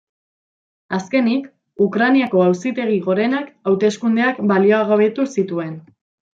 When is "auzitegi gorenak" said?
2.47-3.53